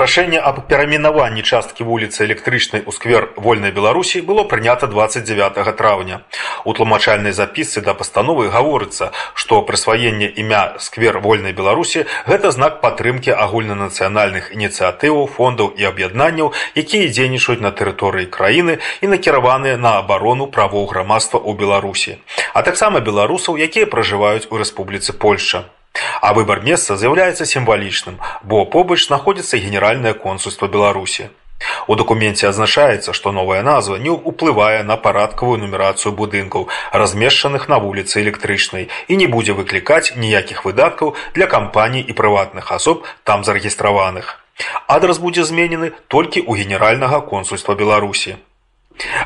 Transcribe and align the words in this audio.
Рашэнне 0.00 0.38
аб 0.40 0.58
перайменаванні 0.64 1.42
часткі 1.44 1.84
вуліцы 1.84 2.24
электрычнай 2.24 2.80
у 2.88 2.92
сквер 2.96 3.26
вольнай 3.36 3.72
беларусі 3.78 4.22
было 4.24 4.44
прынята 4.48 4.86
29 4.88 5.76
траўня 5.76 6.20
у 6.64 6.72
тлумачальнай 6.72 7.34
запісцы 7.36 7.82
да 7.84 7.92
пастановы 7.92 8.48
гаворыцца 8.54 9.10
што 9.42 9.58
прысваенне 9.70 10.30
імя 10.42 10.62
сквер 10.84 11.18
вольнай 11.26 11.52
беларусі 11.58 12.04
гэта 12.30 12.48
знак 12.56 12.78
падтрымкі 12.84 13.36
агульнанацыянальных 13.44 14.48
ініцыятываў 14.56 15.28
фондаў 15.34 15.74
і 15.76 15.88
аб'яднанняў 15.90 16.54
якія 16.84 17.10
дзейнічаюць 17.12 17.60
на 17.66 17.72
тэрыторыі 17.82 18.30
краіны 18.38 18.78
і 19.04 19.10
накіраваныя 19.12 19.76
на 19.76 19.92
абарону 19.98 20.46
правоў 20.46 20.88
грамадства 20.94 21.44
ў 21.44 21.60
беларусі 21.60 22.16
а 22.54 22.64
таксама 22.70 23.04
беларусаў 23.10 23.60
якія 23.68 23.84
пражываюць 23.84 24.48
у 24.48 24.64
рэспубліцы 24.64 25.12
польша 25.26 25.68
А 26.20 26.32
выбор 26.32 26.62
месца 26.62 26.96
з'яўляецца 26.96 27.46
сімвалічным, 27.46 28.18
бо 28.42 28.64
побач 28.64 29.04
знаходзіцца 29.06 29.58
генеральнае 29.58 30.14
консульство 30.14 30.68
Беларусі. 30.68 31.30
У 31.86 31.94
дакуменце 32.00 32.48
адзначаецца, 32.48 33.12
што 33.16 33.32
новая 33.36 33.62
назва 33.62 33.98
не 34.04 34.12
ўплывае 34.32 34.82
на 34.90 34.96
парадкавую 35.06 35.58
нумерацыю 35.62 36.12
будынкаў, 36.20 36.68
размешчаных 37.02 37.68
на 37.72 37.78
вуліцы 37.84 38.20
электрычнай 38.22 38.88
і 39.08 39.20
не 39.22 39.26
будзе 39.34 39.56
выклікаць 39.60 40.16
ніякіх 40.16 40.64
выдаткаў 40.64 41.16
для 41.38 41.46
кампаній 41.56 42.04
і 42.06 42.16
прыватных 42.20 42.72
асоб 42.76 43.04
там 43.24 43.44
зарэгістраваных. 43.44 44.36
Адрас 44.86 45.18
будзе 45.18 45.44
зменены 45.44 45.92
толькі 46.08 46.40
ў 46.40 46.64
генеральнага 46.64 47.20
консульства 47.20 47.74
Беларусі. 47.74 48.36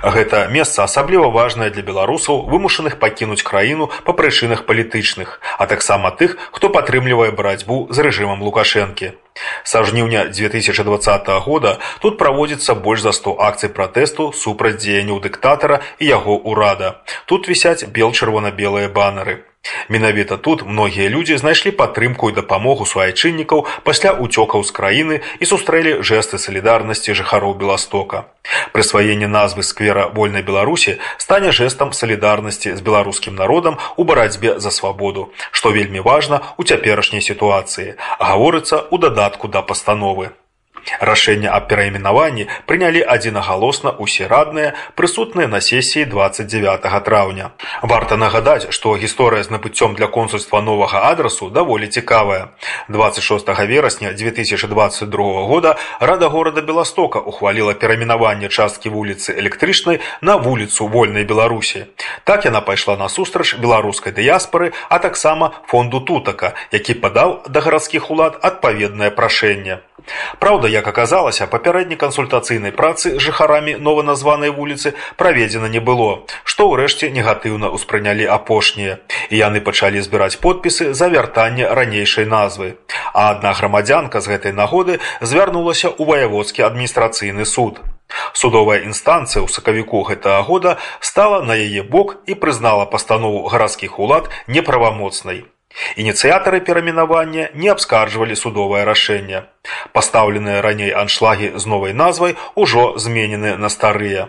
Гэта 0.03 0.47
месца 0.49 0.85
асабліва 0.85 1.31
важнае 1.35 1.71
для 1.71 1.83
беларусаў, 1.83 2.47
вымушаных 2.51 2.99
пакінуць 3.03 3.43
краіну 3.43 3.91
па 4.05 4.13
прычынах 4.13 4.67
палітычных, 4.69 5.41
а 5.59 5.67
таксама 5.67 6.11
тых, 6.11 6.37
хто 6.53 6.71
падтрымлівае 6.71 7.31
барацьбу 7.31 7.87
з 7.91 8.07
рэжымам 8.07 8.43
лукашэнкі. 8.43 9.15
Са 9.65 9.83
жніўня 9.83 10.27
2020 10.31 11.29
года 11.47 11.79
тут 12.01 12.19
праводзіцца 12.19 12.75
больш 12.75 13.03
за 13.03 13.13
100 13.13 13.35
акцый 13.49 13.71
пратэсту 13.71 14.31
супраць 14.33 14.79
дзеянняў 14.79 15.19
дыктатара 15.25 15.83
і 15.99 16.07
яго 16.07 16.39
ўрада. 16.39 17.03
Тут 17.27 17.51
вісяць 17.51 17.87
бел-чырвона-белыя 17.91 18.89
банары. 18.89 19.43
Менавіта 19.89 20.37
тут 20.37 20.67
многія 20.67 21.09
людзі 21.09 21.37
знайшлі 21.37 21.71
падтрымку 21.71 22.31
і 22.31 22.37
дапамогу 22.37 22.87
суайчыннікаў 22.87 23.65
пасля 23.85 24.13
ўцёкаў 24.17 24.65
з 24.65 24.71
краіны 24.77 25.17
і 25.41 25.45
сустрэлі 25.49 26.05
жэсты 26.05 26.39
салідарнасці 26.39 27.17
жыхароў 27.17 27.57
Беластока. 27.57 28.29
Прысваенне 28.73 29.27
назвы 29.27 29.63
сквера 29.63 30.09
вольнай 30.13 30.45
Беларусі 30.45 31.01
стане 31.17 31.53
жэстам 31.53 31.93
салідарнасці 31.97 32.77
з 32.77 32.81
беларускім 32.85 33.35
народам 33.35 33.81
у 33.97 34.05
барацьбе 34.05 34.61
за 34.61 34.71
свабоду, 34.71 35.33
што 35.51 35.73
вельмі 35.73 36.01
важна 36.01 36.41
ў 36.61 36.69
цяперашняй 36.69 37.25
сітуацыі, 37.25 37.97
гаворыцца 38.21 38.85
ў 38.93 38.97
дадатку 39.01 39.49
да 39.49 39.63
пастановы. 39.63 40.33
Рашэнне 41.01 41.49
аб 41.49 41.69
перайменаванні 41.69 42.49
прынялі 42.67 43.03
адзінагалосна 43.03 43.95
ўсе 43.99 44.29
радныя 44.29 44.75
прысутныя 44.95 45.49
на 45.49 45.61
сесіі 45.61 46.05
29 46.05 47.05
траўня. 47.05 47.51
Варта 47.83 48.17
нагадаць, 48.17 48.71
што 48.71 48.97
гісторыя 48.97 49.43
з 49.43 49.51
набыццём 49.51 49.95
для 49.95 50.07
консульства 50.07 50.61
новага 50.61 51.11
адрасу 51.11 51.51
даволі 51.51 51.89
цікавая. 51.89 52.55
26 52.89 53.49
верасня 53.69 54.13
2022 54.13 55.47
года 55.49 55.77
рада 56.01 56.29
горада 56.29 56.61
Беластока 56.63 57.19
ухваліла 57.19 57.75
перайменаванне 57.75 58.49
часткі 58.49 58.89
вуліцы 58.89 59.35
электрычнай 59.39 60.01
на 60.21 60.37
вуліцу 60.37 60.87
вольнай 60.87 61.25
Беларусі. 61.25 61.87
Так 62.25 62.45
яна 62.45 62.61
пайшла 62.61 62.97
насустрач 62.97 63.55
беларускай 63.59 64.13
дыяспары, 64.13 64.73
а 64.89 64.99
таксама 64.99 65.53
фонду 65.67 66.01
тутака, 66.01 66.55
які 66.73 66.95
падаў 66.95 67.43
да 67.49 67.61
гарадскіх 67.61 68.11
улад 68.11 68.39
адпаведнае 68.43 69.11
прашэнне. 69.11 69.81
Праўда, 70.39 70.69
як 70.75 70.89
аказалася, 70.91 71.47
папярэдняй 71.47 71.99
кансультацыйнай 72.01 72.75
працы 72.75 73.15
жыхарамі 73.23 73.77
нованазванай 73.79 74.51
вуліцы 74.51 74.95
праведзена 75.17 75.71
не 75.71 75.79
было, 75.79 76.27
што 76.43 76.67
ўрэшце 76.73 77.11
негатыўна 77.15 77.71
ўспрынялі 77.79 78.27
апошнія. 78.27 78.99
І 79.31 79.41
яны 79.41 79.63
пачалі 79.63 80.03
збіраць 80.03 80.37
подпісы 80.43 80.93
за 80.93 81.09
вяртанне 81.15 81.71
ранейшай 81.71 82.27
назвы. 82.27 82.75
А 83.15 83.31
адна 83.31 83.55
грамадзянка 83.55 84.21
з 84.21 84.35
гэтай 84.35 84.53
нагоды 84.53 84.99
звярнулася 85.23 85.95
ў 85.95 86.03
ваяводскі 86.11 86.67
адміністрацыйны 86.67 87.47
суд. 87.47 87.79
Судовая 88.33 88.83
інстанцыя 88.85 89.41
ў 89.43 89.49
сакавіку 89.49 90.03
гэтага 90.11 90.43
года 90.43 90.77
стала 91.01 91.41
на 91.43 91.57
яе 91.57 91.83
бок 91.83 92.21
і 92.27 92.35
прызнала 92.35 92.85
пастанову 92.85 93.47
гарадскіх 93.49 93.99
улад 93.99 94.31
неправамоцнай. 94.47 95.45
Ініцыятары 95.97 96.61
перамінавання 96.61 97.49
не 97.55 97.69
абскарджвалі 97.75 98.37
судовае 98.37 98.85
рашэнне. 98.85 99.45
Пастаўленыя 99.93 100.63
раней 100.63 100.95
аншлагі 100.95 101.53
з 101.55 101.67
новай 101.67 101.93
назвай 101.93 102.39
ужо 102.55 102.95
зменены 102.99 103.57
на 103.57 103.69
старыя. 103.69 104.29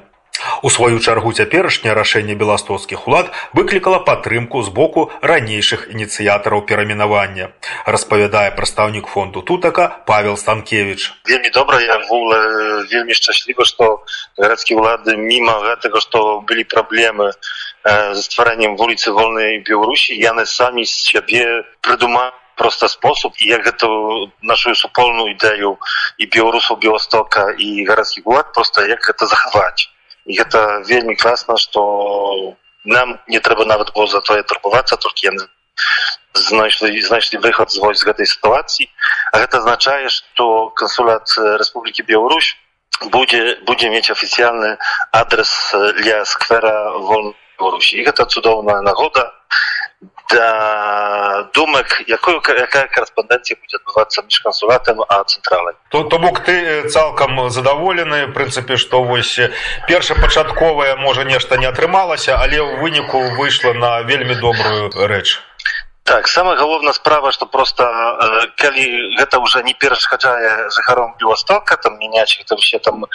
У 0.61 0.69
сваю 0.69 0.99
чаргу 0.99 1.31
цяперашняе 1.31 1.93
рашэнне 1.95 2.35
беластоцкіх 2.35 3.07
улад 3.07 3.31
выклікала 3.53 3.99
падтрымку 4.09 4.63
з 4.67 4.69
боку 4.69 5.09
ранейшых 5.21 5.87
ініцыятараў 5.95 6.65
перамінавання. 6.71 7.51
распавядае 7.85 8.51
прадстаўнік 8.51 9.07
фонду 9.07 9.41
тутака 9.41 10.03
павел 10.05 10.37
станкевич 10.37 11.13
вельмі 11.29 11.49
добра 11.49 11.81
я 11.81 11.97
вуле 12.09 12.39
вельмі 12.91 13.13
шчасліва 13.13 13.65
што 13.65 14.01
гарадскі 14.37 14.79
ўлады 14.81 15.15
міма 15.17 15.59
гэтага 15.67 16.01
што 16.01 16.41
былі 16.49 16.65
праблемы 16.65 17.31
ze 17.85 18.23
stwaraniem 18.23 18.75
ulicy 18.79 19.11
Wolnej 19.11 19.63
Białorusi. 19.63 20.19
Jane 20.19 20.45
sami 20.45 20.85
z 20.87 21.07
siebie 21.07 21.63
придумали 21.81 22.31
просто 22.55 22.87
способ, 22.87 23.33
і 23.39 23.47
як 23.47 23.67
гэта 23.67 23.87
нашу 24.41 24.75
супольную 24.75 25.35
ідэю 25.35 25.77
і 26.17 26.23
беларусаў 26.25 26.79
Беластока 26.79 27.51
і 27.51 27.85
гарадскіх 27.85 28.23
улад 28.25 28.53
просто 28.53 28.87
як 28.87 29.03
гэта 29.03 29.27
захаваць. 29.27 29.91
І 30.25 30.39
гэта 30.39 30.81
вельмі 30.87 31.15
класна, 31.15 31.57
што 31.57 32.55
нам 32.85 33.19
не 33.27 33.39
трэба 33.39 33.65
нават 33.65 33.93
было 33.93 34.07
за 34.07 34.21
тое 34.21 34.41
турбавацца, 34.43 34.95
толькі 34.95 35.35
яны 35.35 35.45
знайшлі, 36.33 37.01
знайшлі 37.01 37.43
выхад 37.43 37.71
з 37.71 37.79
вось 37.83 37.99
з 37.99 38.07
гэтай 38.07 38.25
сітуацыі. 38.25 38.87
А 39.33 39.43
гэта 39.43 39.59
азначае, 39.59 40.09
што 40.09 40.71
кансулят 40.79 41.27
Рэспублікі 41.37 42.07
Беларусь 42.07 42.55
будзе, 43.11 43.59
будзе 43.67 43.91
мець 43.91 44.09
афіцыяльны 44.09 44.77
адрес 45.11 45.51
для 45.99 46.23
сквера 46.25 46.95
Wolnej 47.03 47.35
Białorusi. 47.59 48.01
I 48.01 48.13
to 48.13 48.25
cudowna 48.25 48.81
nagroda 48.81 49.31
dla 50.29 51.49
думок, 51.53 52.01
якою 52.07 52.41
яка 52.41 52.87
корэспандэнцыя 52.89 53.55
будзе 53.61 53.77
адбывацца 53.77 54.25
між 54.25 54.39
кансулатам 54.41 55.01
а 55.07 55.23
цэнтралай 55.23 55.75
то 55.89 56.03
то 56.03 56.17
бок 56.17 56.39
ты 56.43 56.89
цалкам 56.89 57.49
задаволены 57.49 58.33
прынцыпе 58.33 58.77
што 58.77 59.03
вось 59.03 59.39
першапачатковае 59.87 60.95
можа 60.95 61.23
нешта 61.23 61.57
не 61.57 61.69
атрымалася 61.69 62.37
але 62.41 62.57
ў 62.57 62.81
выніку 62.81 63.21
выйшла 63.37 63.73
на 63.73 64.01
вельмі 64.01 64.35
добрую 64.35 64.89
рэч 65.13 65.39
Так 66.05 66.27
самая 66.27 66.55
галоўная 66.55 66.93
справа 66.93 67.31
што 67.31 67.47
просто 67.49 67.83
э, 67.83 68.47
калі 68.61 69.17
гэта 69.17 69.41
ўжо 69.41 69.65
не 69.65 69.73
перашкаджае 69.73 70.69
жыхаром 70.69 71.15
Беластока 71.17 71.77
там 71.81 71.97
мяняць 71.97 72.37
там 72.45 72.59
все 72.61 72.77
там 72.77 73.05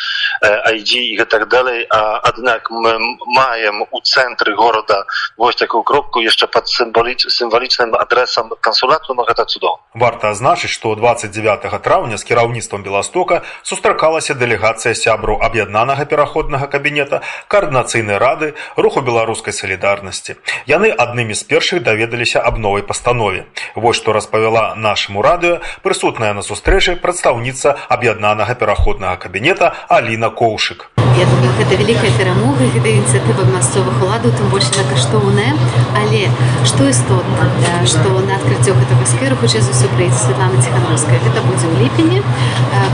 э, 0.43 0.75
ID 0.75 1.15
і 1.15 1.25
так 1.25 1.47
далей 1.47 1.87
а 1.89 2.19
аднак 2.19 2.67
мы 2.71 2.99
маем 3.31 3.87
у 3.91 4.01
цэнтры 4.03 4.57
горада 4.57 5.07
вось 5.37 5.55
такую 5.55 5.85
кропку 5.85 6.19
яшчэ 6.19 6.51
пад 6.51 6.67
сімваліч 6.67 7.31
сімвалічным 7.31 7.95
адресам 7.95 8.51
кансулату 8.61 9.15
но 9.15 9.23
гэта 9.23 9.47
цудоў 9.47 9.79
варта 9.95 10.35
азначыць 10.35 10.75
што 10.75 10.95
29 10.99 11.71
траўня 11.87 12.19
з 12.19 12.27
кіраўніцтвам 12.27 12.83
Беластока 12.83 13.43
сустракалася 13.63 14.35
дэлегацыя 14.35 14.99
сябру 14.99 15.39
аб'яднанага 15.39 16.11
пераходнага 16.11 16.67
кабінета 16.67 17.23
каардынацыйнай 17.47 18.19
рады 18.19 18.55
руху 18.77 19.01
беларускай 19.01 19.55
салідарнасці. 19.55 20.37
Яны 20.67 20.91
аднымі 20.91 21.39
з 21.39 21.47
першых 21.47 21.83
даведаліся 21.87 22.43
аб 22.43 22.59
новай 22.59 22.80
новой 22.81 22.87
пастанове. 22.87 23.47
Вось 23.75 23.97
што 23.97 24.13
распавяла 24.13 24.75
нашаму 24.77 25.23
радыё 25.23 25.61
прысутная 25.83 26.33
на 26.35 26.43
сустрэчы 26.43 26.97
прадстаўніца 26.97 27.77
аб'яднанага 27.89 28.55
пераходнага 28.55 29.17
кабінета 29.17 29.75
Аліна 29.89 30.31
Коўшык. 30.31 31.00
Я 31.21 31.27
думаю, 31.27 31.53
гэта 31.59 31.77
вялікая 31.77 32.11
перамога 32.17 32.65
гэта 32.73 32.89
ініцыятыва 32.97 33.45
мясцовых 33.53 33.99
уладаў 34.01 34.33
тым 34.39 34.49
больш 34.49 34.71
на 34.73 34.85
каштоўная 34.89 35.53
але 36.01 36.23
што 36.65 36.89
істотна 36.89 37.75
што 37.93 38.15
на 38.25 38.39
адкрыццё 38.39 38.73
гэтага 38.79 39.05
скверу 39.11 39.37
хутчэй 39.43 39.61
за 39.67 39.77
ўсё 39.77 39.93
прыйдзе 39.99 40.17
Светлана 40.17 40.57
ціхановская 40.65 41.21
гэта 41.21 41.45
будзе 41.45 41.69
ў 41.69 41.77
ліпені. 41.85 42.25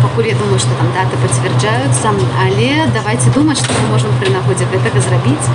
Пакуль 0.02 0.26
я 0.32 0.34
думаю 0.42 0.58
што 0.58 0.74
там 0.74 0.90
даты 0.98 1.14
пацвярджаюцца 1.22 2.18
але 2.42 2.90
давайте 2.98 3.30
думаць 3.30 3.62
што 3.62 3.70
мы 3.78 3.94
можам 3.94 4.10
пры 4.18 4.34
нагодзе 4.34 4.66
гэтага 4.74 5.06
зрабіць 5.06 5.46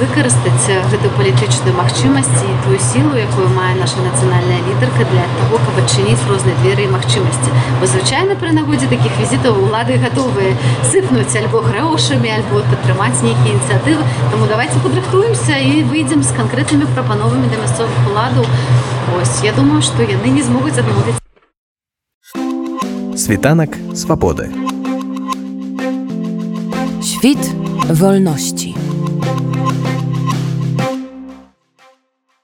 выкарыстаць 0.00 0.66
гэтую 0.90 1.10
палітычную 1.18 1.74
магчымасць 1.76 2.40
і 2.46 2.54
тую 2.64 2.78
сілу 2.80 3.18
якую 3.20 3.48
мае 3.52 3.74
наша 3.78 4.00
нацыянальная 4.06 4.60
лідарка 4.68 5.04
для 5.10 5.26
того 5.38 5.60
каб 5.66 5.82
адчыніць 5.82 6.24
розныя 6.30 6.56
дзверы 6.62 6.86
і 6.86 6.94
магчымасці. 6.94 7.50
Бо 7.80 7.86
звычайна 7.86 8.38
пры 8.40 8.54
нагодзе 8.56 8.88
такіх 8.90 9.12
візітаў 9.20 9.60
улады 9.66 9.98
гатовыя 10.02 10.56
сыпнуць 10.90 11.36
альбо 11.40 11.62
грауш 11.68 12.03
грошамі 12.04 12.28
альбо 12.28 12.60
падтрымаць 12.68 13.24
нейкія 13.24 13.54
ініцыятывы 13.54 14.04
Таму 14.30 14.44
давайте 14.46 14.76
падрыхтуемся 14.84 15.56
і 15.56 15.84
выйдзем 15.88 16.20
з 16.20 16.36
канкрэтнымі 16.36 16.84
прапановамі 16.92 17.48
да 17.48 17.56
мясцовых 17.56 17.96
уладаў 18.10 18.44
ось 19.16 19.40
я 19.40 19.56
думаю 19.56 19.80
што 19.80 20.04
яны 20.04 20.28
не 20.36 20.44
змогуць 20.44 20.76
адмовіць 20.76 21.16
Світанак 23.16 23.78
свабоды. 23.96 24.52
Świt 27.00 27.40
wolności. 27.88 28.83